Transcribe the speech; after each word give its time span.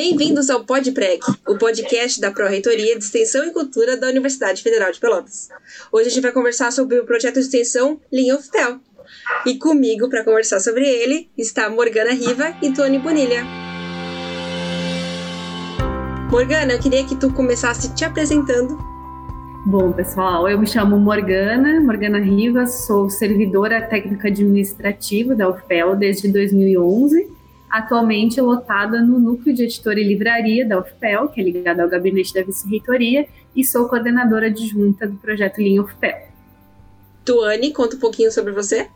Bem-vindos 0.00 0.48
ao 0.48 0.62
PodPreg, 0.62 1.18
o 1.44 1.58
podcast 1.58 2.20
da 2.20 2.30
Pró-Reitoria 2.30 2.96
de 2.96 3.04
Extensão 3.04 3.44
e 3.44 3.50
Cultura 3.50 3.96
da 3.96 4.06
Universidade 4.06 4.62
Federal 4.62 4.92
de 4.92 5.00
Pelotas. 5.00 5.48
Hoje 5.90 6.06
a 6.06 6.10
gente 6.10 6.22
vai 6.22 6.30
conversar 6.30 6.70
sobre 6.70 7.00
o 7.00 7.04
projeto 7.04 7.34
de 7.34 7.40
extensão 7.40 8.00
Linha 8.12 8.36
of 8.36 8.48
Tel. 8.48 8.78
E 9.44 9.56
comigo, 9.56 10.08
para 10.08 10.22
conversar 10.22 10.60
sobre 10.60 10.86
ele, 10.88 11.28
está 11.36 11.68
Morgana 11.68 12.12
Riva 12.12 12.56
e 12.62 12.72
Tony 12.72 13.00
Bonilha. 13.00 13.42
Morgana, 16.30 16.74
eu 16.74 16.78
queria 16.78 17.04
que 17.04 17.16
tu 17.16 17.32
começasse 17.32 17.92
te 17.92 18.04
apresentando. 18.04 18.78
Bom, 19.66 19.90
pessoal, 19.90 20.48
eu 20.48 20.60
me 20.60 20.66
chamo 20.68 20.96
Morgana, 20.96 21.80
Morgana 21.80 22.20
Rivas, 22.20 22.86
sou 22.86 23.10
servidora 23.10 23.82
técnica 23.82 24.28
administrativa 24.28 25.34
da 25.34 25.50
UFPEL 25.50 25.96
desde 25.96 26.28
2011 26.28 27.37
atualmente 27.70 28.40
lotada 28.40 29.00
no 29.00 29.18
núcleo 29.18 29.54
de 29.54 29.64
editora 29.64 30.00
e 30.00 30.04
livraria 30.04 30.66
da 30.66 30.80
UFPEL, 30.80 31.28
que 31.28 31.40
é 31.40 31.44
ligada 31.44 31.82
ao 31.82 31.88
gabinete 31.88 32.34
da 32.34 32.42
vice-reitoria, 32.42 33.26
e 33.54 33.64
sou 33.64 33.88
coordenadora 33.88 34.46
adjunta 34.46 35.06
do 35.06 35.16
projeto 35.16 35.58
Linha 35.58 35.82
UFPEL. 35.82 36.28
Tuane, 37.24 37.72
conta 37.72 37.96
um 37.96 38.00
pouquinho 38.00 38.32
sobre 38.32 38.52
você. 38.52 38.88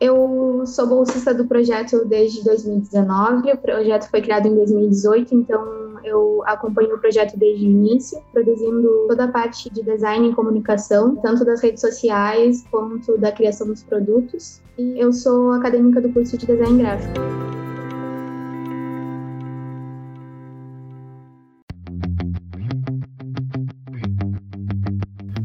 Eu 0.00 0.64
sou 0.66 0.86
bolsista 0.86 1.32
do 1.32 1.46
projeto 1.46 2.04
desde 2.04 2.44
2019, 2.44 3.52
o 3.52 3.56
projeto 3.56 4.10
foi 4.10 4.20
criado 4.20 4.46
em 4.46 4.54
2018, 4.54 5.34
então 5.34 5.84
eu 6.04 6.42
acompanho 6.44 6.94
o 6.94 6.98
projeto 6.98 7.38
desde 7.38 7.64
o 7.64 7.70
início, 7.70 8.20
produzindo 8.32 9.06
toda 9.08 9.24
a 9.24 9.28
parte 9.28 9.70
de 9.70 9.82
design 9.82 10.28
e 10.28 10.34
comunicação, 10.34 11.16
tanto 11.16 11.44
das 11.44 11.62
redes 11.62 11.80
sociais 11.80 12.64
quanto 12.70 13.16
da 13.16 13.32
criação 13.32 13.66
dos 13.66 13.82
produtos. 13.82 14.60
E 14.76 15.00
eu 15.00 15.12
sou 15.12 15.52
acadêmica 15.52 16.00
do 16.00 16.12
curso 16.12 16.36
de 16.36 16.46
design 16.46 16.82
gráfico. 16.82 17.53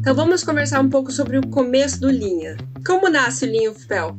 Então 0.00 0.14
vamos 0.14 0.42
conversar 0.42 0.80
um 0.80 0.88
pouco 0.88 1.12
sobre 1.12 1.36
o 1.36 1.46
começo 1.46 2.00
do 2.00 2.08
Linha. 2.08 2.56
Como 2.86 3.10
nasce 3.10 3.44
o 3.44 3.48
Linha 3.50 3.70
UFPEL? 3.70 4.16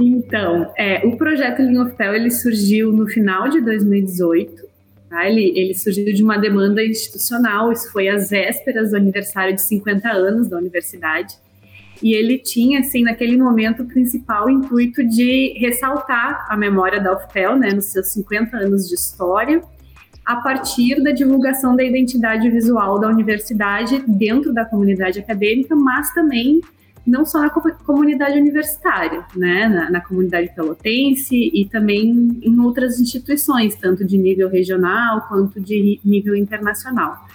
Então, 0.00 0.72
é, 0.78 1.06
o 1.06 1.18
projeto 1.18 1.60
Linha 1.60 1.82
UFPEL 1.82 2.14
ele 2.14 2.30
surgiu 2.30 2.90
no 2.90 3.06
final 3.06 3.50
de 3.50 3.60
2018. 3.60 4.64
Tá? 5.10 5.28
Ele, 5.28 5.52
ele 5.54 5.74
surgiu 5.74 6.10
de 6.14 6.24
uma 6.24 6.38
demanda 6.38 6.82
institucional, 6.82 7.70
isso 7.70 7.92
foi 7.92 8.08
às 8.08 8.30
vésperas 8.30 8.92
do 8.92 8.96
aniversário 8.96 9.54
de 9.54 9.60
50 9.60 10.08
anos 10.08 10.48
da 10.48 10.56
universidade. 10.56 11.34
E 12.02 12.14
ele 12.14 12.38
tinha, 12.38 12.80
assim, 12.80 13.02
naquele 13.02 13.36
momento, 13.36 13.82
o 13.82 13.86
principal 13.86 14.48
intuito 14.48 15.06
de 15.06 15.52
ressaltar 15.58 16.46
a 16.48 16.56
memória 16.56 16.98
da 16.98 17.14
UFPEL, 17.14 17.58
né, 17.58 17.74
nos 17.74 17.92
seus 17.92 18.08
50 18.08 18.56
anos 18.56 18.88
de 18.88 18.94
história, 18.94 19.62
a 20.24 20.36
partir 20.36 21.02
da 21.02 21.10
divulgação 21.10 21.76
da 21.76 21.82
identidade 21.82 22.48
visual 22.50 22.98
da 22.98 23.08
universidade 23.08 24.02
dentro 24.06 24.52
da 24.52 24.64
comunidade 24.64 25.18
acadêmica, 25.18 25.76
mas 25.76 26.12
também 26.14 26.60
não 27.06 27.26
só 27.26 27.40
na 27.40 27.50
comunidade 27.50 28.38
universitária, 28.38 29.24
né, 29.36 29.68
na, 29.68 29.90
na, 29.90 30.00
comunidade 30.00 30.50
pelotense 30.54 31.50
e 31.52 31.66
também 31.66 32.40
em 32.42 32.58
outras 32.60 32.98
instituições, 32.98 33.76
tanto 33.76 34.04
de 34.04 34.16
nível 34.16 34.48
regional 34.48 35.26
quanto 35.28 35.60
de 35.60 36.00
nível 36.02 36.34
internacional. 36.34 37.26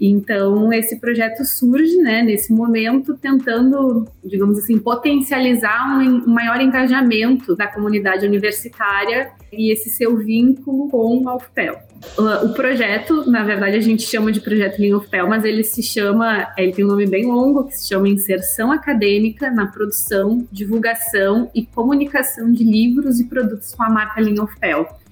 Então, 0.00 0.72
esse 0.72 0.98
projeto 0.98 1.44
surge, 1.44 1.96
né, 1.98 2.22
nesse 2.22 2.52
momento, 2.52 3.14
tentando, 3.14 4.06
digamos 4.24 4.58
assim, 4.58 4.78
potencializar 4.78 5.98
um, 5.98 6.26
maior 6.26 6.60
engajamento 6.60 7.54
da 7.54 7.66
comunidade 7.66 8.26
universitária 8.26 9.30
e 9.52 9.72
esse 9.72 9.90
seu 9.90 10.16
vínculo 10.16 10.88
com 10.88 11.28
a 11.28 11.36
UFPEL. 11.36 11.78
O 12.18 12.52
projeto, 12.52 13.30
na 13.30 13.44
verdade, 13.44 13.76
a 13.76 13.80
gente 13.80 14.02
chama 14.02 14.30
de 14.30 14.40
projeto 14.40 14.78
Linha 14.78 14.96
UFPEL, 14.96 15.28
mas 15.28 15.44
ele 15.44 15.64
se 15.64 15.82
chama, 15.82 16.52
ele 16.58 16.72
tem 16.72 16.84
um 16.84 16.88
nome 16.88 17.06
bem 17.06 17.24
longo, 17.26 17.64
que 17.64 17.78
se 17.78 17.88
chama 17.88 18.08
Inserção 18.08 18.70
Acadêmica 18.70 19.50
na 19.50 19.66
Produção, 19.66 20.46
Divulgação 20.52 21.50
e 21.54 21.64
Comunicação 21.64 22.52
de 22.52 22.62
Livros 22.62 23.20
e 23.20 23.24
Produtos 23.26 23.74
com 23.74 23.82
a 23.84 23.88
marca 23.88 24.20
Linha 24.20 24.42
UFPEL 24.42 25.03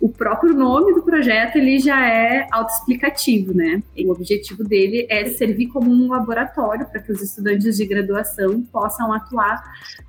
o 0.00 0.08
próprio 0.08 0.52
nome 0.52 0.94
do 0.94 1.02
projeto 1.02 1.56
ele 1.56 1.78
já 1.78 2.06
é 2.06 2.46
autoexplicativo, 2.52 3.54
né? 3.54 3.82
O 4.04 4.10
objetivo 4.10 4.62
dele 4.62 5.06
é 5.08 5.24
servir 5.30 5.68
como 5.68 5.90
um 5.90 6.08
laboratório 6.08 6.86
para 6.86 7.00
que 7.00 7.10
os 7.10 7.22
estudantes 7.22 7.76
de 7.76 7.86
graduação 7.86 8.62
possam 8.62 9.12
atuar 9.12 9.62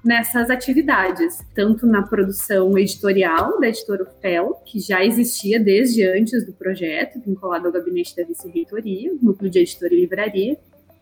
nessas 0.03 0.49
atividades, 0.49 1.39
tanto 1.55 1.87
na 1.87 2.01
produção 2.01 2.77
editorial 2.77 3.59
da 3.59 3.69
editora 3.69 4.03
UFPEL, 4.03 4.61
que 4.65 4.79
já 4.79 5.03
existia 5.03 5.59
desde 5.59 6.03
antes 6.03 6.45
do 6.45 6.53
projeto, 6.53 7.21
vinculado 7.25 7.67
ao 7.67 7.73
gabinete 7.73 8.15
da 8.15 8.23
vice-reitoria, 8.23 9.13
núcleo 9.21 9.49
de 9.49 9.59
editora 9.59 9.93
e 9.93 10.01
livraria, 10.01 10.57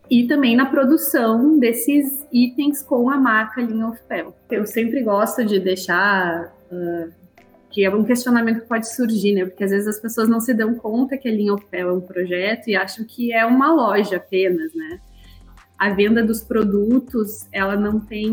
e 0.09 0.28
também 0.28 0.56
na 0.56 0.68
produção 0.68 1.57
desses 1.57 2.25
itens 2.31 2.84
com 2.84 3.09
a 3.09 3.18
marca 3.18 3.62
Linha 3.62 3.88
UFPEL. 3.88 4.35
Eu 4.51 4.66
sempre 4.68 5.01
gosto 5.01 5.44
de 5.44 5.59
deixar 5.59 6.53
uh, 6.72 7.25
que 7.75 7.84
é 7.84 7.94
um 7.94 8.06
questionamento 8.06 8.62
que 8.62 8.69
pode 8.69 8.90
surgir, 8.90 9.34
né? 9.34 9.44
Porque 9.44 9.62
às 9.62 9.69
vezes 9.69 9.86
as 9.86 10.00
pessoas 10.00 10.30
não 10.30 10.40
se 10.40 10.53
dão 10.53 10.75
conta 10.75 11.18
que 11.18 11.28
a 11.28 11.31
linha 11.31 11.53
Opel 11.53 11.90
é 11.90 11.91
um 11.91 12.00
projeto 12.00 12.69
e 12.69 12.75
acham 12.75 13.03
que 13.03 13.34
é 13.34 13.46
uma 13.46 13.69
loja 13.69 14.16
apenas, 14.16 14.74
né? 14.74 15.02
A 15.78 15.90
venda 15.90 16.24
dos 16.24 16.41
produtos, 16.41 17.46
ela 17.52 17.75
não 17.75 18.00
tem 18.00 18.31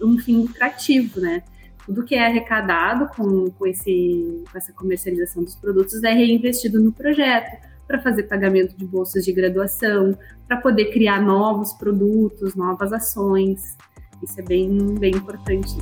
um 0.00 0.18
fim 0.18 0.38
lucrativo, 0.38 1.20
né? 1.20 1.42
Tudo 1.84 2.04
que 2.04 2.14
é 2.14 2.24
arrecadado 2.24 3.06
com, 3.14 3.50
com, 3.50 3.66
esse, 3.66 4.42
com 4.50 4.56
essa 4.56 4.72
comercialização 4.72 5.44
dos 5.44 5.54
produtos 5.56 6.02
é 6.02 6.14
reinvestido 6.14 6.82
no 6.82 6.90
projeto 6.90 7.60
para 7.86 8.00
fazer 8.00 8.22
pagamento 8.22 8.74
de 8.78 8.86
bolsas 8.86 9.26
de 9.26 9.32
graduação, 9.34 10.16
para 10.48 10.56
poder 10.56 10.86
criar 10.86 11.20
novos 11.20 11.74
produtos, 11.74 12.54
novas 12.54 12.94
ações. 12.94 13.76
Isso 14.22 14.40
é 14.40 14.42
bem, 14.42 14.94
bem 14.94 15.14
importante 15.14 15.76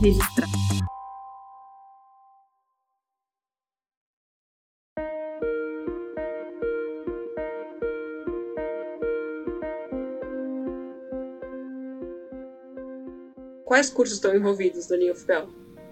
registrar. 0.00 0.46
Quais 13.68 13.90
cursos 13.90 14.16
estão 14.16 14.34
envolvidos 14.34 14.88
no 14.88 14.96
Linha 14.96 15.12
UFPEL? 15.12 15.46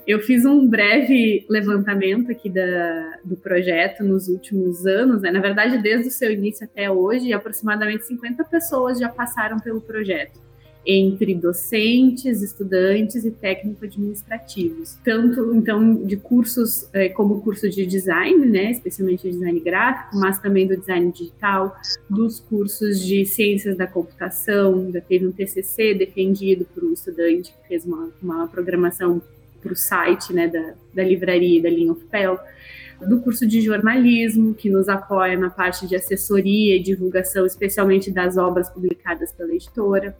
Eu 0.06 0.18
fiz 0.20 0.46
um 0.46 0.66
breve 0.66 1.44
levantamento 1.46 2.32
aqui 2.32 2.48
da, 2.48 3.18
do 3.22 3.36
projeto 3.36 4.02
nos 4.02 4.28
últimos 4.28 4.86
anos, 4.86 5.20
né? 5.20 5.30
na 5.30 5.40
verdade, 5.40 5.76
desde 5.82 6.08
o 6.08 6.10
seu 6.10 6.32
início 6.32 6.64
até 6.64 6.90
hoje, 6.90 7.34
aproximadamente 7.34 8.06
50 8.06 8.44
pessoas 8.44 8.98
já 8.98 9.10
passaram 9.10 9.58
pelo 9.58 9.82
projeto 9.82 10.45
entre 10.86 11.34
docentes, 11.34 12.42
estudantes 12.42 13.24
e 13.24 13.30
técnico-administrativos. 13.30 14.96
Tanto, 15.04 15.54
então, 15.54 15.94
de 16.04 16.16
cursos 16.16 16.88
eh, 16.92 17.08
como 17.08 17.40
curso 17.40 17.68
de 17.68 17.84
design, 17.84 18.46
né, 18.46 18.70
especialmente 18.70 19.28
design 19.28 19.58
gráfico, 19.60 20.16
mas 20.16 20.38
também 20.38 20.66
do 20.66 20.76
design 20.76 21.10
digital, 21.10 21.76
dos 22.08 22.38
cursos 22.38 23.00
de 23.00 23.24
ciências 23.26 23.76
da 23.76 23.86
computação, 23.86 24.90
já 24.92 25.00
teve 25.00 25.26
um 25.26 25.32
TCC 25.32 25.94
defendido 25.94 26.66
por 26.72 26.84
um 26.84 26.92
estudante 26.92 27.52
que 27.52 27.68
fez 27.68 27.84
uma, 27.84 28.10
uma 28.22 28.46
programação 28.46 29.20
para 29.60 29.72
o 29.72 29.76
site 29.76 30.32
né, 30.32 30.46
da, 30.46 30.74
da 30.94 31.02
livraria 31.02 31.60
da 31.60 31.68
linha 31.68 31.92
UFPEL, 31.92 32.38
do 33.04 33.20
curso 33.20 33.46
de 33.46 33.60
jornalismo, 33.60 34.54
que 34.54 34.70
nos 34.70 34.88
apoia 34.88 35.36
na 35.36 35.50
parte 35.50 35.86
de 35.86 35.96
assessoria 35.96 36.76
e 36.76 36.82
divulgação, 36.82 37.44
especialmente 37.44 38.10
das 38.10 38.36
obras 38.36 38.70
publicadas 38.70 39.32
pela 39.32 39.52
editora, 39.52 40.16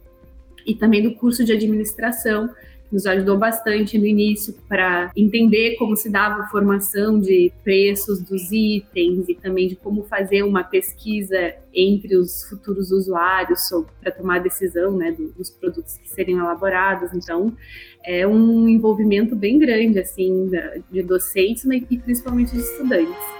e 0.67 0.75
também 0.75 1.01
do 1.01 1.15
curso 1.15 1.45
de 1.45 1.53
administração, 1.53 2.49
que 2.89 2.93
nos 2.93 3.05
ajudou 3.05 3.37
bastante 3.37 3.97
no 3.97 4.05
início 4.05 4.53
para 4.67 5.11
entender 5.15 5.75
como 5.77 5.95
se 5.95 6.09
dava 6.09 6.43
a 6.43 6.47
formação 6.47 7.19
de 7.19 7.51
preços 7.63 8.21
dos 8.21 8.51
itens 8.51 9.27
e 9.29 9.35
também 9.35 9.67
de 9.67 9.75
como 9.75 10.03
fazer 10.03 10.43
uma 10.43 10.63
pesquisa 10.63 11.53
entre 11.73 12.15
os 12.15 12.43
futuros 12.43 12.91
usuários 12.91 13.61
para 14.01 14.11
tomar 14.11 14.37
a 14.37 14.39
decisão 14.39 14.95
né, 14.95 15.15
dos 15.37 15.49
produtos 15.49 15.97
que 15.97 16.09
seriam 16.09 16.39
elaborados. 16.39 17.13
Então, 17.13 17.55
é 18.03 18.25
um 18.27 18.67
envolvimento 18.67 19.35
bem 19.35 19.57
grande 19.57 19.99
assim 19.99 20.49
de 20.91 21.03
docentes 21.03 21.65
né, 21.65 21.81
e 21.89 21.97
principalmente 21.97 22.51
de 22.51 22.59
estudantes. 22.59 23.36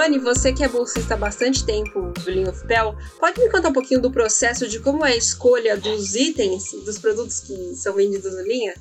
Tuane, 0.00 0.18
você 0.18 0.50
que 0.50 0.64
é 0.64 0.68
bolsista 0.68 1.12
há 1.12 1.16
bastante 1.18 1.62
tempo 1.62 2.00
do 2.24 2.30
Linha 2.30 2.48
of 2.48 2.66
Pel, 2.66 2.94
pode 3.20 3.38
me 3.38 3.50
contar 3.50 3.68
um 3.68 3.72
pouquinho 3.74 4.00
do 4.00 4.10
processo 4.10 4.66
de 4.66 4.80
como 4.80 5.04
é 5.04 5.12
a 5.12 5.16
escolha 5.16 5.76
dos 5.76 6.14
itens, 6.14 6.72
dos 6.86 6.98
produtos 6.98 7.40
que 7.40 7.74
são 7.74 7.92
vendidos 7.92 8.34
no 8.34 8.40
Linha? 8.40 8.72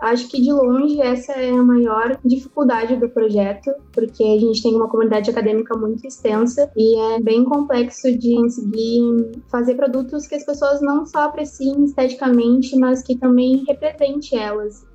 Acho 0.00 0.28
que 0.28 0.42
de 0.42 0.52
longe 0.52 1.00
essa 1.00 1.30
é 1.34 1.50
a 1.50 1.62
maior 1.62 2.18
dificuldade 2.24 2.96
do 2.96 3.08
projeto, 3.08 3.70
porque 3.92 4.24
a 4.24 4.40
gente 4.40 4.60
tem 4.60 4.74
uma 4.74 4.88
comunidade 4.88 5.30
acadêmica 5.30 5.78
muito 5.78 6.04
extensa 6.04 6.68
e 6.76 7.14
é 7.14 7.20
bem 7.20 7.44
complexo 7.44 8.10
de 8.18 8.34
conseguir 8.34 9.30
fazer 9.48 9.76
produtos 9.76 10.26
que 10.26 10.34
as 10.34 10.44
pessoas 10.44 10.80
não 10.80 11.06
só 11.06 11.20
apreciem 11.20 11.84
esteticamente, 11.84 12.76
mas 12.76 13.00
que 13.00 13.16
também 13.16 13.64
represente 13.64 14.36
elas 14.36 14.87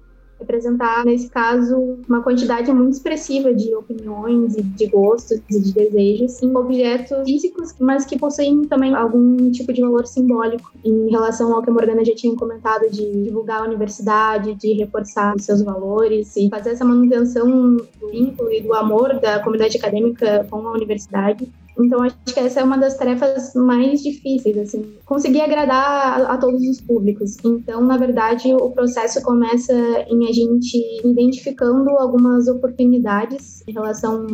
representar, 0.44 1.04
nesse 1.06 1.30
caso, 1.30 1.98
uma 2.08 2.22
quantidade 2.22 2.72
muito 2.72 2.94
expressiva 2.94 3.54
de 3.54 3.74
opiniões 3.74 4.56
e 4.56 4.62
de 4.62 4.86
gostos 4.88 5.40
e 5.50 5.60
de 5.60 5.74
desejos 5.74 6.42
em 6.44 6.56
objetos 6.56 7.24
físicos, 7.26 7.74
mas 7.80 8.06
que 8.06 8.20
possuem 8.20 8.64
também 8.66 8.94
algum 8.94 9.52
tipo 9.52 9.74
de 9.74 9.82
valor 9.82 10.06
simbólico 10.06 10.72
em 10.84 11.10
relação 11.10 11.54
ao 11.54 11.62
que 11.62 11.70
a 11.70 11.74
Morgana 11.74 12.06
já 12.06 12.14
tinha 12.14 12.36
comentado 12.36 12.90
de 12.90 13.24
divulgar 13.24 13.62
a 13.62 13.66
universidade, 13.66 14.54
de 14.54 14.74
reforçar 14.74 15.36
os 15.36 15.44
seus 15.44 15.62
valores 15.62 16.36
e 16.36 16.50
fazer 16.50 16.72
essa 16.72 16.86
manutenção 16.86 17.78
do 17.78 18.10
vínculo 18.12 18.52
e 18.52 18.62
do 18.62 18.74
amor 18.74 19.20
da 19.20 19.40
comunidade 19.40 19.78
acadêmica 19.78 20.46
com 20.50 20.68
a 20.68 20.72
universidade. 20.74 21.50
Então, 21.78 22.04
acho 22.04 22.16
que 22.26 22.40
essa 22.40 22.62
é 22.62 22.64
uma 22.64 22.78
das 22.78 22.96
tarefas 22.96 23.54
mais 23.56 24.02
difíceis, 24.02 24.58
assim, 24.58 24.94
conseguir 25.06 25.42
agradar 25.42 26.22
a, 26.22 26.34
a, 26.34 26.38
todos 26.38 26.62
os 26.68 26.80
públicos. 26.80 27.38
Então, 27.44 27.82
na 27.84 27.98
verdade, 27.98 28.54
o 28.54 28.70
processo 28.72 29.22
começa 29.24 29.74
em 30.08 30.28
a 30.28 30.32
gente 30.32 31.02
identificando 31.04 31.90
algumas 31.92 32.48
oportunidades 32.48 33.64
em 33.68 33.74
relação 33.74 34.28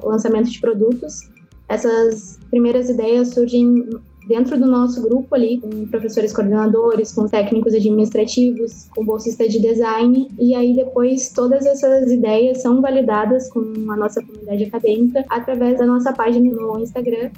ao 0.00 0.10
lançamento 0.10 0.50
de 0.50 0.60
produtos. 0.60 1.28
Essas 1.68 2.38
primeiras 2.50 2.88
ideias 2.88 3.28
surgem 3.28 3.88
dentro 4.26 4.58
do 4.58 4.66
nosso 4.66 5.00
grupo 5.02 5.34
ali, 5.34 5.58
com 5.60 5.86
professores 5.86 6.32
coordenadores, 6.32 7.12
com 7.12 7.26
técnicos 7.28 7.74
administrativos, 7.74 8.88
com 8.94 9.04
bolsista 9.04 9.48
de 9.48 9.60
design, 9.60 10.28
e 10.38 10.54
aí 10.54 10.74
depois 10.74 11.30
todas 11.30 11.64
essas 11.64 12.10
ideias 12.10 12.60
são 12.60 12.80
validadas 12.80 13.48
com 13.50 13.60
a 13.60 13.96
nossa 13.96 14.20
comunidade 14.22 14.64
acadêmica 14.64 15.24
através 15.30 15.78
da 15.78 15.86
nossa 15.86 16.12
página 16.12 16.50
no 16.50 16.78
Instagram, 16.80 17.30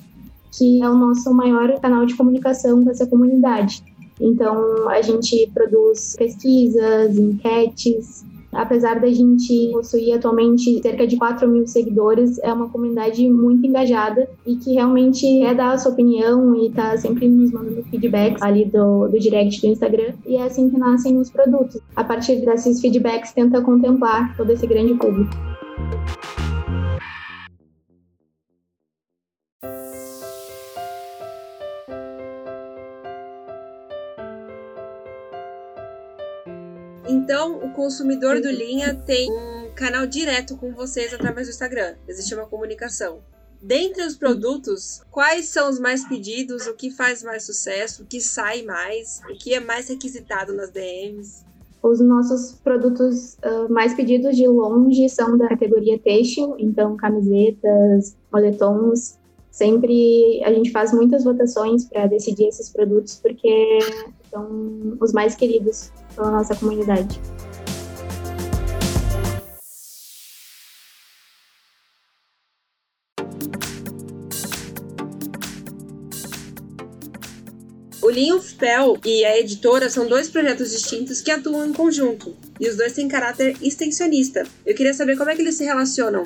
que 0.51 0.83
é 0.83 0.89
o 0.89 0.95
nosso 0.95 1.33
maior 1.35 1.79
canal 1.79 2.07
de 2.07 2.17
comunicação 2.17 2.83
com 2.83 2.91
essa 2.91 3.07
comunidade. 3.07 3.83
Então, 4.21 4.89
a 4.89 5.01
gente 5.03 5.49
produz 5.55 6.17
pesquisas, 6.17 7.17
enquetes, 7.17 8.25
Apesar 8.53 9.01
da 9.01 9.09
gente 9.09 9.71
possuir 9.73 10.15
atualmente 10.15 10.81
cerca 10.83 11.07
de 11.07 11.17
4 11.17 11.49
mil 11.49 11.67
seguidores, 11.67 12.39
é 12.39 12.53
uma 12.53 12.69
comunidade 12.69 13.29
muito 13.29 13.67
engajada 13.67 14.29
e 14.47 14.57
que 14.57 14.73
realmente 14.73 15.43
é 15.43 15.55
dar 15.55 15.73
a 15.73 15.79
sua 15.79 15.93
opinião 15.93 16.55
e 16.57 16.71
tá 16.71 16.97
sempre 16.97 17.29
nos 17.29 17.53
mandando 17.53 17.83
feedbacks 17.85 18.43
ali 18.43 18.65
do, 18.65 19.09
do 19.09 19.19
direct 19.19 19.61
do 19.61 19.67
Instagram. 19.69 20.15
E 20.27 20.37
é 20.37 20.43
assim 20.43 20.71
que 20.71 20.79
nascem 20.79 21.17
os 21.19 21.31
produtos. 21.31 21.81
A 21.95 22.03
partir 22.03 22.37
desses 22.37 22.81
feedbacks, 22.81 23.33
tenta 23.33 23.61
contemplar 23.61 24.37
todo 24.37 24.51
esse 24.51 24.67
grande 24.67 24.95
público. 24.95 25.48
Consumidor 37.79 38.41
do 38.41 38.51
Linha 38.51 38.93
tem 39.07 39.31
um 39.31 39.71
canal 39.73 40.05
direto 40.05 40.57
com 40.57 40.73
vocês 40.73 41.15
através 41.15 41.47
do 41.47 41.53
Instagram. 41.53 41.95
Existe 42.09 42.35
uma 42.35 42.45
comunicação. 42.45 43.21
Dentre 43.63 44.03
os 44.03 44.17
produtos, 44.17 45.01
quais 45.13 45.47
são 45.47 45.71
os 45.71 45.79
mais 45.79 46.05
pedidos, 46.05 46.67
o 46.67 46.75
que 46.75 46.91
faz 46.91 47.23
mais 47.23 47.47
sucesso, 47.47 48.03
o 48.03 48.07
que 48.07 48.21
sai 48.21 48.63
mais, 48.63 49.21
o 49.31 49.39
que 49.39 49.55
é 49.55 49.61
mais 49.61 49.89
requisitado 49.89 50.53
nas 50.53 50.73
DMs? 50.73 51.45
Os 51.81 52.01
nossos 52.01 52.59
produtos 52.65 53.35
uh, 53.45 53.73
mais 53.73 53.95
pedidos 53.95 54.37
de 54.37 54.49
longe 54.49 55.09
são 55.09 55.39
da 55.39 55.49
categoria 55.49 56.01
têxtil, 56.01 56.57
então 56.59 56.97
camisetas, 56.97 58.17
moletons. 58.33 59.17
Sempre 59.53 60.43
a 60.45 60.53
gente 60.53 60.73
faz 60.73 60.93
muitas 60.93 61.23
votações 61.23 61.85
para 61.85 62.09
decidir 62.09 62.49
esses 62.49 62.71
produtos 62.71 63.21
porque 63.23 63.79
são 64.33 64.99
os 65.01 65.13
mais 65.13 65.37
queridos 65.37 65.93
pela 66.17 66.33
nossa 66.33 66.57
comunidade. 66.57 67.21
O 78.09 78.11
Linho 78.11 78.41
Fel 78.41 78.97
e 79.05 79.23
a 79.23 79.39
editora 79.39 79.91
são 79.91 80.09
dois 80.09 80.31
projetos 80.31 80.71
distintos 80.71 81.21
que 81.21 81.31
atuam 81.31 81.67
em 81.67 81.75
conjunto, 81.75 82.35
e 82.59 82.67
os 82.67 82.75
dois 82.75 82.95
têm 82.95 83.07
caráter 83.07 83.55
extensionista. 83.61 84.45
Eu 84.65 84.75
queria 84.75 84.95
saber 84.95 85.15
como 85.19 85.29
é 85.29 85.37
que 85.37 85.43
eles 85.43 85.57
se 85.57 85.65
relacionam. 85.67 86.25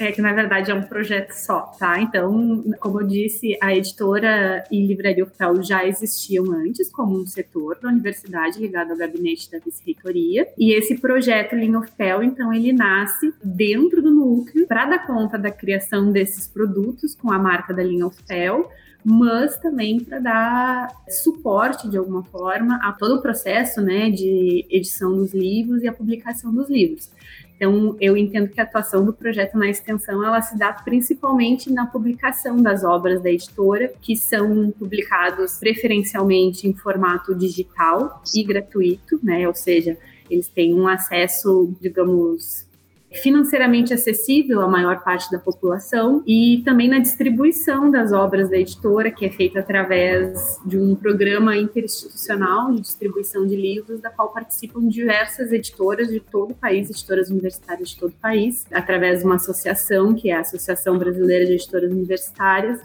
É 0.00 0.10
que 0.10 0.20
na 0.20 0.32
verdade 0.32 0.72
é 0.72 0.74
um 0.74 0.82
projeto 0.82 1.30
só, 1.30 1.60
tá? 1.78 2.00
Então, 2.00 2.64
como 2.80 3.00
eu 3.00 3.06
disse, 3.06 3.56
a 3.62 3.72
editora 3.72 4.64
e 4.68 4.84
livraria 4.84 5.22
oficial 5.22 5.62
já 5.62 5.86
existiam 5.86 6.50
antes 6.50 6.90
como 6.90 7.16
um 7.16 7.24
setor 7.24 7.78
da 7.80 7.88
universidade 7.88 8.58
ligado 8.58 8.90
ao 8.90 8.96
gabinete 8.96 9.48
da 9.48 9.60
vice-reitoria. 9.60 10.48
E 10.58 10.72
esse 10.72 10.98
projeto 10.98 11.54
Linha 11.54 11.82
Fel, 11.96 12.24
então, 12.24 12.52
ele 12.52 12.72
nasce 12.72 13.32
dentro 13.44 14.02
do 14.02 14.10
núcleo 14.10 14.66
para 14.66 14.86
dar 14.86 15.06
conta 15.06 15.38
da 15.38 15.52
criação 15.52 16.10
desses 16.10 16.48
produtos 16.48 17.14
com 17.14 17.30
a 17.30 17.38
marca 17.38 17.72
da 17.72 17.84
Linha 17.84 18.10
Fel, 18.26 18.68
mas 19.08 19.56
também 19.58 20.00
para 20.00 20.18
dar 20.18 20.88
suporte 21.08 21.88
de 21.88 21.96
alguma 21.96 22.24
forma 22.24 22.76
a 22.82 22.90
todo 22.90 23.14
o 23.14 23.22
processo, 23.22 23.80
né, 23.80 24.10
de 24.10 24.66
edição 24.68 25.16
dos 25.16 25.32
livros 25.32 25.84
e 25.84 25.86
a 25.86 25.92
publicação 25.92 26.52
dos 26.52 26.68
livros. 26.68 27.08
Então, 27.54 27.96
eu 28.00 28.16
entendo 28.16 28.48
que 28.48 28.60
a 28.60 28.64
atuação 28.64 29.04
do 29.04 29.12
projeto 29.12 29.56
na 29.56 29.68
extensão 29.68 30.24
ela 30.24 30.42
se 30.42 30.58
dá 30.58 30.72
principalmente 30.72 31.72
na 31.72 31.86
publicação 31.86 32.56
das 32.56 32.82
obras 32.82 33.22
da 33.22 33.30
editora, 33.30 33.94
que 34.02 34.16
são 34.16 34.72
publicados 34.72 35.56
preferencialmente 35.56 36.66
em 36.66 36.74
formato 36.74 37.32
digital 37.32 38.20
e 38.34 38.42
gratuito, 38.42 39.20
né? 39.22 39.46
Ou 39.46 39.54
seja, 39.54 39.96
eles 40.28 40.48
têm 40.48 40.74
um 40.74 40.88
acesso, 40.88 41.72
digamos, 41.80 42.66
financeiramente 43.12 43.94
acessível 43.94 44.60
à 44.60 44.68
maior 44.68 45.02
parte 45.02 45.30
da 45.30 45.38
população 45.38 46.22
e 46.26 46.62
também 46.64 46.88
na 46.88 46.98
distribuição 46.98 47.90
das 47.90 48.12
obras 48.12 48.50
da 48.50 48.56
editora, 48.56 49.10
que 49.10 49.24
é 49.24 49.30
feita 49.30 49.60
através 49.60 50.60
de 50.64 50.76
um 50.76 50.94
programa 50.94 51.56
interinstitucional 51.56 52.72
de 52.72 52.80
distribuição 52.80 53.46
de 53.46 53.56
livros, 53.56 54.00
da 54.00 54.10
qual 54.10 54.32
participam 54.32 54.86
diversas 54.88 55.52
editoras 55.52 56.08
de 56.08 56.20
todo 56.20 56.50
o 56.50 56.54
país, 56.54 56.90
editoras 56.90 57.30
universitárias 57.30 57.90
de 57.90 57.96
todo 57.98 58.10
o 58.10 58.20
país, 58.20 58.66
através 58.72 59.20
de 59.20 59.24
uma 59.24 59.36
associação, 59.36 60.14
que 60.14 60.30
é 60.30 60.36
a 60.36 60.40
Associação 60.40 60.98
Brasileira 60.98 61.46
de 61.46 61.52
Editoras 61.52 61.90
Universitárias, 61.90 62.80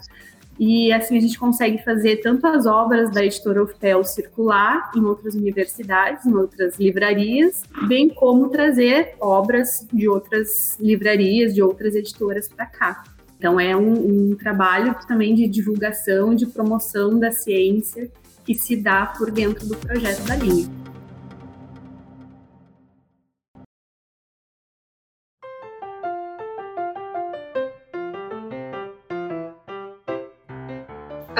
e 0.58 0.92
assim 0.92 1.16
a 1.16 1.20
gente 1.20 1.38
consegue 1.38 1.82
fazer 1.82 2.18
tanto 2.18 2.46
as 2.46 2.66
obras 2.66 3.10
da 3.10 3.24
editora 3.24 3.62
Ofel 3.62 4.04
circular 4.04 4.90
em 4.94 5.04
outras 5.04 5.34
universidades, 5.34 6.26
em 6.26 6.34
outras 6.34 6.78
livrarias, 6.78 7.62
bem 7.88 8.08
como 8.08 8.48
trazer 8.48 9.14
obras 9.20 9.86
de 9.92 10.08
outras 10.08 10.78
livrarias, 10.78 11.54
de 11.54 11.62
outras 11.62 11.94
editoras 11.94 12.48
para 12.48 12.66
cá. 12.66 13.04
Então 13.38 13.58
é 13.58 13.76
um, 13.76 14.30
um 14.30 14.36
trabalho 14.36 14.94
também 15.08 15.34
de 15.34 15.48
divulgação, 15.48 16.34
de 16.34 16.46
promoção 16.46 17.18
da 17.18 17.32
ciência 17.32 18.10
que 18.44 18.54
se 18.54 18.76
dá 18.76 19.06
por 19.06 19.30
dentro 19.30 19.66
do 19.66 19.76
projeto 19.76 20.22
da 20.26 20.36
linha. 20.36 20.68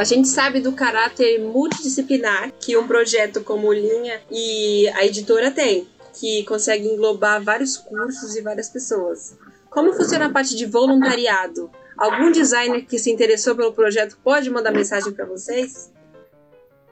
A 0.02 0.04
gente 0.04 0.26
sabe 0.26 0.58
do 0.58 0.72
caráter 0.72 1.38
multidisciplinar 1.38 2.50
que 2.58 2.76
um 2.76 2.88
projeto 2.88 3.40
como 3.40 3.72
Linha 3.72 4.20
e 4.32 4.88
a 4.96 5.06
editora 5.06 5.48
tem, 5.48 5.86
que 6.18 6.42
consegue 6.42 6.88
englobar 6.88 7.40
vários 7.40 7.76
cursos 7.76 8.34
e 8.34 8.42
várias 8.42 8.68
pessoas. 8.68 9.38
Como 9.70 9.92
funciona 9.92 10.26
a 10.26 10.28
parte 10.28 10.56
de 10.56 10.66
voluntariado? 10.66 11.70
Algum 11.96 12.32
designer 12.32 12.84
que 12.84 12.98
se 12.98 13.12
interessou 13.12 13.54
pelo 13.54 13.72
projeto 13.72 14.18
pode 14.24 14.50
mandar 14.50 14.72
mensagem 14.72 15.12
para 15.12 15.24
vocês? 15.24 15.92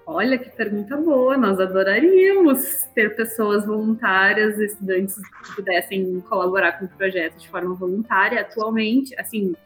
Olha 0.06 0.38
que 0.38 0.48
pergunta 0.48 0.96
boa, 0.96 1.36
nós 1.36 1.58
adoraríamos 1.58 2.60
ter 2.94 3.16
pessoas 3.16 3.66
voluntárias, 3.66 4.56
estudantes 4.56 5.16
que 5.16 5.56
pudessem 5.56 6.20
colaborar 6.28 6.78
com 6.78 6.84
o 6.84 6.88
projeto 6.88 7.38
de 7.38 7.48
forma 7.48 7.74
voluntária. 7.74 8.40
Atualmente, 8.40 9.18
assim, 9.18 9.56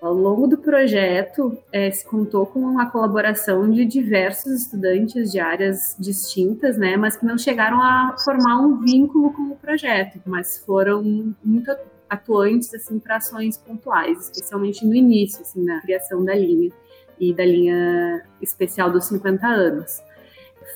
ao 0.00 0.14
longo 0.14 0.46
do 0.46 0.56
projeto, 0.56 1.58
é, 1.70 1.90
se 1.90 2.04
contou 2.04 2.46
com 2.46 2.78
a 2.78 2.86
colaboração 2.86 3.70
de 3.70 3.84
diversos 3.84 4.62
estudantes 4.62 5.30
de 5.30 5.38
áreas 5.38 5.94
distintas, 5.98 6.78
né, 6.78 6.96
mas 6.96 7.16
que 7.16 7.26
não 7.26 7.36
chegaram 7.36 7.82
a 7.82 8.16
formar 8.24 8.60
um 8.60 8.80
vínculo 8.80 9.32
com 9.32 9.42
o 9.42 9.56
projeto, 9.56 10.20
mas 10.24 10.58
foram 10.64 11.02
muito 11.44 11.70
atuantes 12.08 12.74
assim 12.74 12.98
para 12.98 13.16
ações 13.16 13.56
pontuais, 13.56 14.18
especialmente 14.24 14.84
no 14.84 14.94
início, 14.94 15.42
assim, 15.42 15.64
na 15.64 15.80
criação 15.80 16.24
da 16.24 16.34
linha 16.34 16.72
e 17.18 17.34
da 17.34 17.44
linha 17.44 18.24
especial 18.40 18.90
dos 18.90 19.04
50 19.04 19.46
anos. 19.46 20.02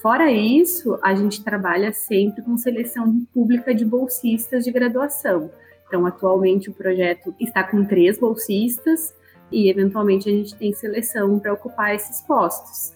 Fora 0.00 0.30
isso, 0.30 0.98
a 1.02 1.14
gente 1.14 1.42
trabalha 1.42 1.92
sempre 1.92 2.42
com 2.42 2.58
seleção 2.58 3.26
pública 3.32 3.74
de 3.74 3.84
bolsistas 3.84 4.64
de 4.64 4.70
graduação. 4.70 5.50
Então, 5.86 6.06
atualmente, 6.06 6.70
o 6.70 6.72
projeto 6.72 7.34
está 7.38 7.62
com 7.62 7.84
três 7.84 8.18
bolsistas 8.18 9.14
e, 9.50 9.70
eventualmente, 9.70 10.28
a 10.28 10.32
gente 10.32 10.54
tem 10.56 10.72
seleção 10.72 11.38
para 11.38 11.52
ocupar 11.52 11.94
esses 11.94 12.20
postos. 12.22 12.92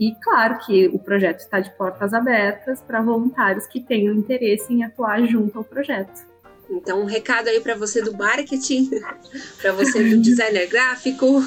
E, 0.00 0.14
claro, 0.20 0.58
que 0.66 0.88
o 0.88 0.98
projeto 0.98 1.40
está 1.40 1.60
de 1.60 1.70
portas 1.76 2.12
abertas 2.12 2.80
para 2.82 3.00
voluntários 3.00 3.66
que 3.66 3.80
tenham 3.80 4.14
interesse 4.14 4.72
em 4.72 4.82
atuar 4.82 5.24
junto 5.26 5.58
ao 5.58 5.64
projeto. 5.64 6.26
Então, 6.68 7.02
um 7.02 7.04
recado 7.04 7.48
aí 7.48 7.60
para 7.60 7.76
você 7.76 8.02
do 8.02 8.16
marketing, 8.16 8.90
para 9.60 9.72
você 9.72 10.02
do 10.02 10.18
designer 10.20 10.66
gráfico, 10.66 11.42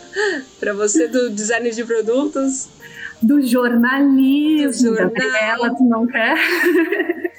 para 0.60 0.72
você 0.74 1.08
do 1.08 1.30
design 1.30 1.70
de 1.70 1.84
produtos 1.84 2.68
do 3.22 3.40
jornalismo. 3.40 4.90
Do 4.90 4.96
jornal. 4.96 5.76
tu 5.76 5.84
não 5.84 6.06
quer? 6.06 6.36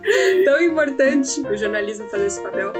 Tão 0.44 0.60
importante 0.62 1.40
o 1.40 1.56
jornalismo 1.56 2.08
fazer 2.08 2.26
esse 2.26 2.42
papel. 2.42 2.72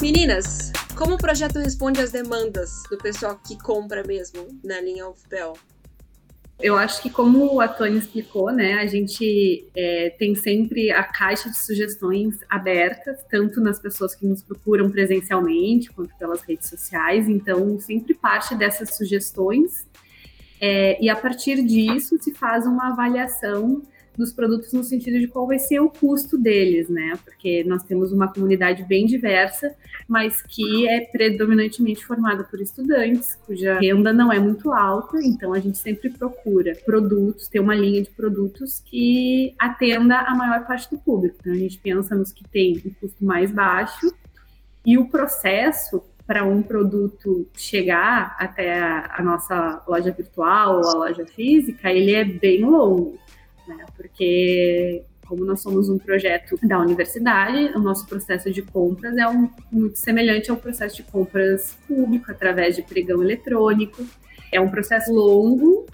Meninas, 0.00 0.72
como 0.96 1.14
o 1.14 1.18
projeto 1.18 1.58
responde 1.58 2.00
às 2.00 2.12
demandas 2.12 2.82
do 2.88 2.96
pessoal 2.96 3.38
que 3.46 3.58
compra 3.58 4.02
mesmo 4.04 4.46
na 4.64 4.80
linha 4.80 5.08
UFPEL? 5.08 5.54
Eu 6.60 6.76
acho 6.76 7.00
que 7.00 7.08
como 7.08 7.60
a 7.60 7.68
Tônia 7.68 7.98
explicou, 7.98 8.50
né, 8.50 8.74
a 8.74 8.86
gente 8.86 9.64
é, 9.76 10.10
tem 10.18 10.34
sempre 10.34 10.90
a 10.90 11.04
caixa 11.04 11.48
de 11.48 11.56
sugestões 11.56 12.34
abertas, 12.50 13.24
tanto 13.30 13.60
nas 13.60 13.78
pessoas 13.78 14.12
que 14.14 14.26
nos 14.26 14.42
procuram 14.42 14.90
presencialmente 14.90 15.88
quanto 15.92 16.16
pelas 16.16 16.42
redes 16.42 16.68
sociais. 16.68 17.28
Então, 17.28 17.78
sempre 17.78 18.12
parte 18.12 18.56
dessas 18.56 18.96
sugestões 18.96 19.86
é, 20.60 21.00
e 21.02 21.08
a 21.08 21.16
partir 21.16 21.62
disso 21.62 22.16
se 22.20 22.34
faz 22.34 22.66
uma 22.66 22.88
avaliação 22.88 23.82
dos 24.18 24.32
produtos 24.32 24.72
no 24.72 24.82
sentido 24.82 25.20
de 25.20 25.28
qual 25.28 25.46
vai 25.46 25.60
ser 25.60 25.78
o 25.78 25.88
custo 25.88 26.36
deles, 26.36 26.88
né? 26.88 27.16
Porque 27.24 27.62
nós 27.64 27.84
temos 27.84 28.12
uma 28.12 28.26
comunidade 28.32 28.82
bem 28.82 29.06
diversa, 29.06 29.72
mas 30.08 30.42
que 30.42 30.88
é 30.88 31.02
predominantemente 31.02 32.04
formada 32.04 32.42
por 32.42 32.60
estudantes, 32.60 33.38
cuja 33.46 33.78
renda 33.78 34.12
não 34.12 34.32
é 34.32 34.40
muito 34.40 34.72
alta, 34.72 35.18
então 35.22 35.54
a 35.54 35.60
gente 35.60 35.78
sempre 35.78 36.10
procura 36.10 36.76
produtos, 36.84 37.46
ter 37.46 37.60
uma 37.60 37.76
linha 37.76 38.02
de 38.02 38.10
produtos 38.10 38.82
que 38.84 39.54
atenda 39.56 40.18
a 40.18 40.34
maior 40.34 40.66
parte 40.66 40.90
do 40.90 40.98
público. 40.98 41.36
Então 41.40 41.52
a 41.52 41.56
gente 41.56 41.78
pensa 41.78 42.16
nos 42.16 42.32
que 42.32 42.42
têm 42.48 42.82
um 42.84 42.90
custo 43.00 43.24
mais 43.24 43.52
baixo 43.52 44.12
e 44.84 44.98
o 44.98 45.08
processo 45.08 46.02
para 46.26 46.44
um 46.44 46.60
produto 46.60 47.48
chegar 47.54 48.36
até 48.38 48.78
a, 48.78 49.22
nossa 49.22 49.82
loja 49.88 50.10
virtual 50.10 50.80
ou 50.80 50.88
a 50.88 50.94
loja 50.94 51.24
física, 51.24 51.90
ele 51.90 52.14
é 52.14 52.24
bem 52.24 52.64
longo 52.64 53.18
né? 53.68 53.84
Porque 53.96 55.04
como 55.28 55.44
nós 55.44 55.60
somos 55.60 55.90
um 55.90 55.98
projeto 55.98 56.58
da 56.62 56.80
universidade, 56.80 57.70
o 57.76 57.78
nosso 57.78 58.06
processo 58.06 58.50
de 58.50 58.62
compras 58.62 59.16
é 59.18 59.28
um, 59.28 59.50
muito 59.70 59.98
semelhante 59.98 60.50
ao 60.50 60.56
processo 60.56 60.96
de 60.96 61.02
compras 61.02 61.76
público 61.86 62.30
através 62.30 62.74
de 62.74 62.82
pregão 62.82 63.22
eletrônico. 63.22 64.02
É 64.50 64.58
um 64.58 64.70
processo 64.70 65.12
longo. 65.12 65.84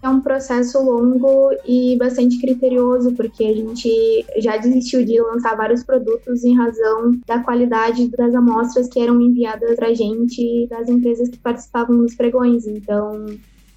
É 0.00 0.08
um 0.08 0.20
processo 0.20 0.80
longo 0.80 1.50
e 1.66 1.96
bastante 1.98 2.40
criterioso, 2.40 3.12
porque 3.14 3.44
a 3.44 3.54
gente 3.54 4.24
já 4.38 4.56
desistiu 4.56 5.04
de 5.04 5.20
lançar 5.20 5.56
vários 5.56 5.82
produtos 5.82 6.44
em 6.44 6.56
razão 6.56 7.18
da 7.26 7.40
qualidade 7.40 8.08
das 8.08 8.32
amostras 8.32 8.88
que 8.88 9.00
eram 9.00 9.20
enviadas 9.20 9.74
para 9.74 9.88
a 9.88 9.94
gente 9.94 10.68
das 10.68 10.88
empresas 10.88 11.28
que 11.28 11.38
participavam 11.38 11.98
dos 11.98 12.14
pregões. 12.14 12.64
Então, 12.66 13.26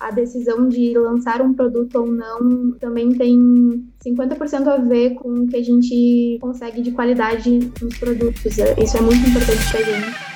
a 0.02 0.10
decisão 0.10 0.68
de 0.68 0.98
lançar 0.98 1.42
um 1.44 1.54
produto 1.54 1.96
ou 2.00 2.08
não 2.08 2.72
também 2.80 3.10
tem 3.12 3.38
50% 4.04 4.68
a 4.68 4.78
ver 4.78 5.14
com 5.14 5.30
o 5.30 5.48
que 5.48 5.56
a 5.56 5.64
gente 5.64 6.40
consegue 6.42 6.82
de 6.82 6.92
qualidade 6.92 7.72
nos 7.80 7.98
produtos. 8.00 8.58
Isso 8.58 8.98
é 8.98 9.02
muito 9.02 9.30
importante 9.30 9.70
para 9.70 9.80
a 9.80 9.84
gente. 9.84 10.32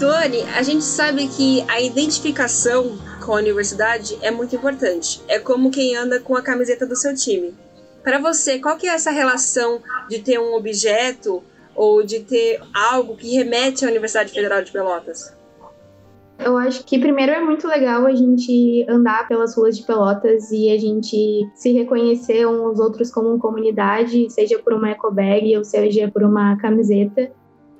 Tony, 0.00 0.42
a 0.54 0.62
gente 0.62 0.84
sabe 0.84 1.28
que 1.28 1.64
a 1.68 1.80
identificação 1.80 2.98
com 3.24 3.32
a 3.32 3.38
universidade 3.38 4.18
é 4.20 4.30
muito 4.30 4.54
importante. 4.54 5.22
É 5.26 5.38
como 5.38 5.70
quem 5.70 5.96
anda 5.96 6.20
com 6.20 6.36
a 6.36 6.42
camiseta 6.42 6.86
do 6.86 6.94
seu 6.94 7.14
time. 7.14 7.54
Para 8.02 8.18
você, 8.18 8.58
qual 8.58 8.76
que 8.76 8.86
é 8.86 8.90
essa 8.90 9.10
relação 9.10 9.80
de 10.08 10.18
ter 10.18 10.38
um 10.38 10.54
objeto 10.54 11.42
ou 11.74 12.04
de 12.04 12.20
ter 12.20 12.60
algo 12.72 13.16
que 13.16 13.34
remete 13.34 13.84
à 13.84 13.88
Universidade 13.88 14.32
Federal 14.32 14.62
de 14.62 14.70
Pelotas? 14.70 15.34
Eu 16.38 16.58
acho 16.58 16.84
que 16.84 16.98
primeiro 16.98 17.32
é 17.32 17.40
muito 17.40 17.66
legal 17.66 18.04
a 18.06 18.14
gente 18.14 18.84
andar 18.88 19.26
pelas 19.26 19.56
ruas 19.56 19.78
de 19.78 19.84
Pelotas 19.84 20.50
e 20.50 20.70
a 20.70 20.78
gente 20.78 21.48
se 21.54 21.72
reconhecer 21.72 22.46
uns 22.46 22.78
outros 22.78 23.10
como 23.10 23.38
comunidade, 23.38 24.28
seja 24.30 24.58
por 24.58 24.74
uma 24.74 24.90
eco 24.90 25.10
bag 25.10 25.56
ou 25.56 25.64
seja 25.64 26.10
por 26.12 26.24
uma 26.24 26.56
camiseta 26.58 27.30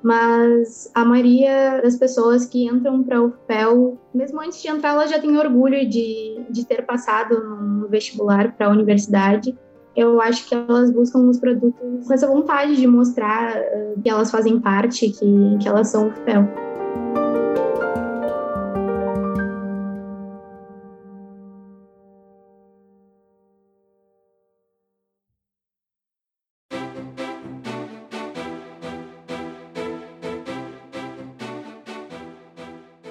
mas 0.04 0.90
a 0.94 1.02
maioria 1.02 1.80
das 1.82 1.96
pessoas 1.96 2.44
que 2.44 2.66
entram 2.66 3.02
para 3.02 3.22
o 3.22 3.32
FEL, 3.46 3.98
mesmo 4.12 4.38
antes 4.38 4.60
de 4.60 4.68
entrar, 4.68 4.90
ela 4.90 5.06
já 5.06 5.18
tem 5.18 5.34
orgulho 5.34 5.88
de, 5.88 6.44
de 6.50 6.66
ter 6.66 6.84
passado 6.84 7.42
no 7.42 7.88
vestibular 7.88 8.52
para 8.52 8.66
a 8.66 8.70
universidade. 8.70 9.56
Eu 9.96 10.20
acho 10.20 10.46
que 10.46 10.54
elas 10.54 10.90
buscam 10.90 11.20
os 11.20 11.38
produtos 11.38 12.06
com 12.06 12.12
essa 12.12 12.26
vontade 12.26 12.76
de 12.76 12.86
mostrar 12.86 13.56
uh, 13.56 14.02
que 14.02 14.10
elas 14.10 14.30
fazem 14.30 14.60
parte, 14.60 15.08
que, 15.08 15.58
que 15.58 15.66
elas 15.66 15.88
são 15.88 16.08
o 16.08 16.12
FEL. 16.12 16.46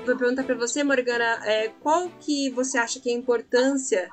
Vou 0.06 0.18
perguntar 0.18 0.44
para 0.44 0.56
você, 0.56 0.84
Morgana, 0.84 1.40
é, 1.46 1.70
qual 1.82 2.10
que 2.20 2.50
você 2.50 2.78
acha 2.78 3.00
que 3.00 3.10
é 3.10 3.14
a 3.14 3.18
importância 3.18 4.10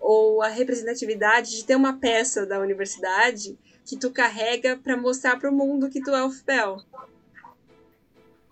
ou 0.00 0.42
a 0.42 0.48
representatividade 0.48 1.56
de 1.56 1.64
ter 1.64 1.76
uma 1.76 1.94
peça 1.94 2.46
da 2.46 2.58
universidade 2.58 3.58
que 3.84 3.98
tu 3.98 4.10
carrega 4.10 4.76
para 4.76 4.96
mostrar 4.96 5.38
para 5.38 5.50
o 5.50 5.54
mundo 5.54 5.90
que 5.90 6.00
tu 6.00 6.10
é 6.10 6.24
o 6.24 6.30
FPEL? 6.30 6.78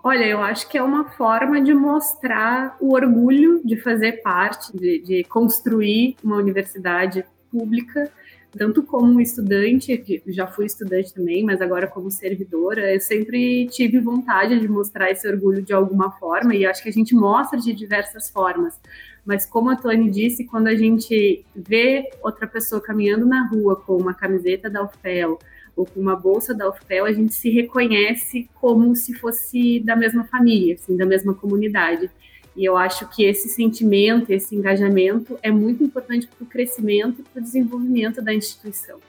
Olha, 0.02 0.26
eu 0.26 0.40
acho 0.40 0.68
que 0.68 0.76
é 0.76 0.82
uma 0.82 1.10
forma 1.12 1.62
de 1.62 1.72
mostrar 1.72 2.76
o 2.78 2.92
orgulho 2.92 3.62
de 3.64 3.80
fazer 3.80 4.20
parte, 4.20 4.76
de, 4.76 4.98
de 4.98 5.24
construir 5.24 6.16
uma 6.22 6.36
universidade 6.36 7.24
pública 7.50 8.12
tanto 8.56 8.82
como 8.82 9.20
estudante, 9.20 10.22
já 10.28 10.46
fui 10.46 10.66
estudante 10.66 11.12
também, 11.12 11.44
mas 11.44 11.60
agora 11.60 11.86
como 11.86 12.10
servidora, 12.10 12.94
eu 12.94 13.00
sempre 13.00 13.66
tive 13.66 13.98
vontade 13.98 14.58
de 14.58 14.68
mostrar 14.68 15.10
esse 15.10 15.26
orgulho 15.28 15.62
de 15.62 15.72
alguma 15.72 16.10
forma, 16.12 16.54
e 16.54 16.64
acho 16.64 16.82
que 16.82 16.88
a 16.88 16.92
gente 16.92 17.14
mostra 17.14 17.58
de 17.58 17.72
diversas 17.72 18.30
formas. 18.30 18.78
Mas 19.24 19.46
como 19.46 19.70
a 19.70 19.76
Tony 19.76 20.10
disse, 20.10 20.44
quando 20.44 20.68
a 20.68 20.74
gente 20.74 21.44
vê 21.54 22.10
outra 22.22 22.46
pessoa 22.46 22.80
caminhando 22.80 23.26
na 23.26 23.48
rua 23.48 23.76
com 23.76 23.96
uma 23.96 24.14
camiseta 24.14 24.68
da 24.68 24.82
UFPEL 24.84 25.38
ou 25.74 25.86
com 25.86 25.98
uma 25.98 26.14
bolsa 26.14 26.54
da 26.54 26.68
UFPEL, 26.68 27.06
a 27.06 27.12
gente 27.12 27.34
se 27.34 27.50
reconhece 27.50 28.48
como 28.60 28.94
se 28.94 29.14
fosse 29.14 29.80
da 29.80 29.96
mesma 29.96 30.24
família, 30.24 30.74
assim, 30.74 30.96
da 30.96 31.06
mesma 31.06 31.34
comunidade. 31.34 32.10
E 32.56 32.64
eu 32.64 32.76
acho 32.76 33.08
que 33.08 33.24
esse 33.24 33.48
sentimento, 33.48 34.30
esse 34.30 34.54
engajamento 34.54 35.38
é 35.42 35.50
muito 35.50 35.82
importante 35.82 36.26
para 36.26 36.44
o 36.44 36.46
crescimento 36.46 37.20
e 37.20 37.24
para 37.24 37.40
o 37.40 37.42
desenvolvimento 37.42 38.22
da 38.22 38.32
instituição. 38.32 39.00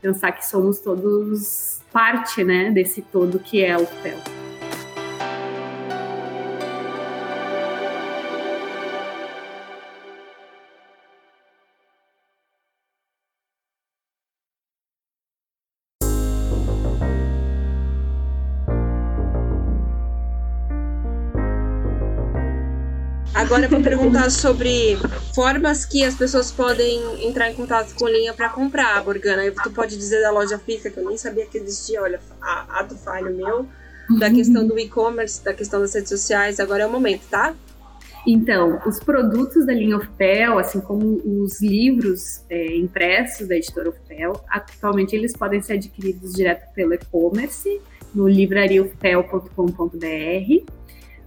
Pensar 0.00 0.32
que 0.32 0.46
somos 0.46 0.80
todos 0.80 1.80
parte 1.92 2.42
né, 2.44 2.70
desse 2.70 3.02
todo 3.02 3.38
que 3.38 3.62
é 3.62 3.76
o 3.76 3.86
FEL. 3.86 4.37
Agora 23.48 23.64
eu 23.64 23.70
vou 23.70 23.82
perguntar 23.82 24.30
sobre 24.30 24.98
formas 25.34 25.86
que 25.86 26.04
as 26.04 26.14
pessoas 26.14 26.52
podem 26.52 27.26
entrar 27.26 27.50
em 27.50 27.54
contato 27.54 27.94
com 27.94 28.06
linha 28.06 28.34
para 28.34 28.50
comprar 28.50 28.98
a 28.98 29.02
Morgana. 29.02 29.50
Tu 29.62 29.70
pode 29.70 29.96
dizer 29.96 30.20
da 30.20 30.30
loja 30.30 30.58
física, 30.58 30.90
que 30.90 31.00
eu 31.00 31.08
nem 31.08 31.16
sabia 31.16 31.46
que 31.46 31.56
existia, 31.56 32.02
olha, 32.02 32.20
ato 32.42 32.94
falho 32.96 33.34
meu, 33.34 33.66
da 34.18 34.30
questão 34.30 34.66
do 34.66 34.78
e-commerce, 34.78 35.42
da 35.42 35.54
questão 35.54 35.80
das 35.80 35.94
redes 35.94 36.10
sociais, 36.10 36.60
agora 36.60 36.82
é 36.82 36.86
o 36.86 36.92
momento, 36.92 37.22
tá? 37.30 37.54
Então, 38.26 38.82
os 38.84 39.00
produtos 39.00 39.64
da 39.64 39.72
linha 39.72 39.96
Ofpel, 39.96 40.58
assim 40.58 40.82
como 40.82 41.18
os 41.24 41.62
livros 41.62 42.44
é, 42.50 42.76
impressos 42.76 43.48
da 43.48 43.56
editora 43.56 43.88
Ofpel, 43.88 44.44
atualmente 44.50 45.16
eles 45.16 45.34
podem 45.34 45.62
ser 45.62 45.72
adquiridos 45.72 46.34
direto 46.34 46.70
pelo 46.74 46.92
e-commerce, 46.92 47.80
no 48.14 48.28
livrariofpel.com.br. 48.28 50.77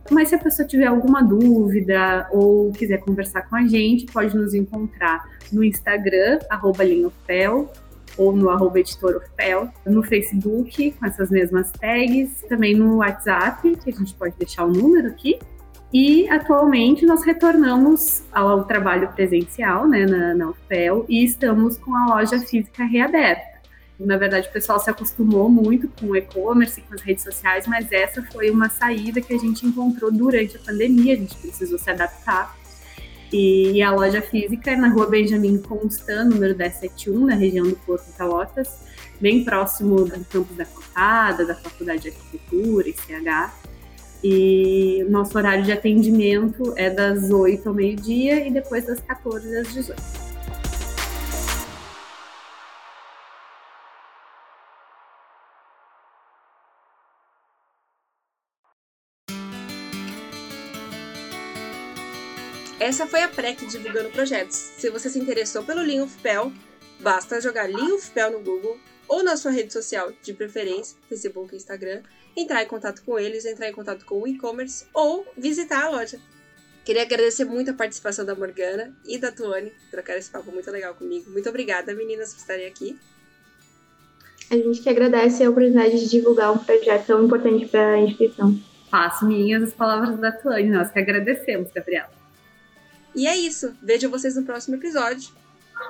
Mas 0.09 0.29
se 0.29 0.35
a 0.35 0.39
pessoa 0.39 0.67
tiver 0.67 0.87
alguma 0.87 1.21
dúvida 1.21 2.27
ou 2.31 2.71
quiser 2.71 2.99
conversar 2.99 3.43
com 3.43 3.55
a 3.55 3.65
gente, 3.67 4.05
pode 4.11 4.35
nos 4.35 4.53
encontrar 4.53 5.29
no 5.51 5.63
Instagram, 5.63 6.39
arroba 6.49 6.83
linhaofpel, 6.83 7.71
ou 8.17 8.35
no 8.35 8.49
arroba 8.49 8.79
editorofpel, 8.79 9.69
no 9.85 10.03
Facebook, 10.03 10.91
com 10.91 11.05
essas 11.05 11.29
mesmas 11.29 11.71
tags, 11.71 12.43
também 12.49 12.75
no 12.75 12.97
WhatsApp, 12.97 13.75
que 13.77 13.89
a 13.89 13.93
gente 13.93 14.13
pode 14.15 14.35
deixar 14.37 14.65
o 14.65 14.71
número 14.71 15.07
aqui, 15.07 15.39
e 15.93 16.29
atualmente 16.29 17.05
nós 17.05 17.23
retornamos 17.23 18.23
ao 18.31 18.63
trabalho 18.63 19.09
presencial 19.09 19.87
né, 19.87 20.05
na, 20.05 20.33
na 20.33 20.49
UFPEL 20.49 21.05
e 21.09 21.23
estamos 21.23 21.77
com 21.77 21.93
a 21.95 22.15
loja 22.15 22.39
física 22.39 22.85
reaberta. 22.85 23.50
Na 24.05 24.17
verdade, 24.17 24.47
o 24.47 24.51
pessoal 24.51 24.79
se 24.79 24.89
acostumou 24.89 25.47
muito 25.47 25.87
com 25.87 26.07
o 26.07 26.15
e-commerce, 26.15 26.81
com 26.81 26.93
as 26.93 27.01
redes 27.01 27.23
sociais, 27.23 27.67
mas 27.67 27.91
essa 27.91 28.23
foi 28.23 28.49
uma 28.49 28.67
saída 28.67 29.21
que 29.21 29.33
a 29.33 29.37
gente 29.37 29.65
encontrou 29.65 30.11
durante 30.11 30.57
a 30.57 30.59
pandemia, 30.59 31.13
a 31.13 31.17
gente 31.17 31.35
precisou 31.37 31.77
se 31.77 31.89
adaptar. 31.89 32.57
E 33.31 33.81
a 33.81 33.91
loja 33.91 34.21
física 34.21 34.71
é 34.71 34.75
na 34.75 34.89
rua 34.89 35.07
Benjamin 35.07 35.57
Constant, 35.59 36.29
número 36.29 36.57
1071, 36.57 37.27
na 37.27 37.35
região 37.35 37.65
do 37.65 37.75
Porto 37.77 38.05
de 38.05 38.67
bem 39.21 39.45
próximo 39.45 40.03
do 40.03 40.25
campus 40.25 40.57
da 40.57 40.65
Cotada, 40.65 41.45
da 41.45 41.55
Faculdade 41.55 42.01
de 42.01 42.09
Arquitetura, 42.09 42.89
ICH. 42.89 43.53
E 44.23 45.05
nosso 45.09 45.37
horário 45.37 45.63
de 45.63 45.71
atendimento 45.71 46.73
é 46.75 46.89
das 46.89 47.31
8 47.31 47.69
ao 47.69 47.73
meio-dia 47.73 48.45
e 48.45 48.51
depois 48.51 48.85
das 48.85 48.99
14 48.99 49.57
às 49.57 49.73
18. 49.73 50.20
Essa 62.91 63.07
foi 63.07 63.21
a 63.21 63.29
PREC 63.29 63.65
divulgando 63.67 64.09
projetos. 64.09 64.57
Se 64.57 64.89
você 64.89 65.09
se 65.09 65.17
interessou 65.17 65.63
pelo 65.63 65.81
Lean 65.81 66.03
of 66.03 66.17
Pel, 66.17 66.51
basta 66.99 67.39
jogar 67.39 67.69
Lean 67.69 67.95
of 67.95 68.11
Pel 68.11 68.31
no 68.31 68.41
Google 68.41 68.77
ou 69.07 69.23
na 69.23 69.37
sua 69.37 69.49
rede 69.49 69.71
social 69.71 70.11
de 70.21 70.33
preferência, 70.33 70.97
Facebook 71.07 71.53
e 71.53 71.55
Instagram, 71.55 72.01
entrar 72.35 72.61
em 72.61 72.67
contato 72.67 73.01
com 73.05 73.17
eles, 73.17 73.45
entrar 73.45 73.69
em 73.69 73.71
contato 73.71 74.03
com 74.03 74.21
o 74.21 74.27
e-commerce 74.27 74.83
ou 74.93 75.25
visitar 75.37 75.85
a 75.85 75.89
loja. 75.89 76.19
Queria 76.83 77.03
agradecer 77.03 77.45
muito 77.45 77.71
a 77.71 77.73
participação 77.73 78.25
da 78.25 78.35
Morgana 78.35 78.93
e 79.05 79.17
da 79.17 79.31
Tuane, 79.31 79.71
trocar 79.89 80.17
esse 80.17 80.29
papo 80.29 80.51
muito 80.51 80.69
legal 80.69 80.93
comigo. 80.93 81.31
Muito 81.31 81.47
obrigada, 81.47 81.95
meninas, 81.95 82.33
por 82.33 82.41
estarem 82.41 82.67
aqui. 82.67 82.99
A 84.49 84.57
gente 84.57 84.81
que 84.81 84.89
agradece 84.89 85.45
a 85.45 85.49
oportunidade 85.49 85.97
de 85.97 86.09
divulgar 86.09 86.51
um 86.51 86.57
projeto 86.57 87.05
tão 87.05 87.23
importante 87.23 87.67
para 87.67 87.93
a 87.93 88.01
instituição. 88.01 88.59
Faço 88.89 89.25
minhas 89.25 89.63
as 89.63 89.73
palavras 89.73 90.19
da 90.19 90.33
Tuane, 90.33 90.69
nós 90.69 90.91
que 90.91 90.99
agradecemos, 90.99 91.71
Gabriela. 91.73 92.20
E 93.15 93.27
é 93.27 93.35
isso. 93.35 93.75
Vejo 93.81 94.09
vocês 94.09 94.35
no 94.35 94.43
próximo 94.43 94.75
episódio. 94.75 95.31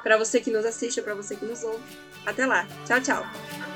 Para 0.04 0.18
você 0.18 0.40
que 0.40 0.52
nos 0.52 0.66
assiste, 0.66 1.02
para 1.02 1.16
você 1.16 1.36
que 1.36 1.46
nos 1.46 1.64
ouve. 1.64 1.84
Até 2.26 2.46
lá. 2.46 2.68
Tchau, 2.86 3.02
tchau. 3.02 3.71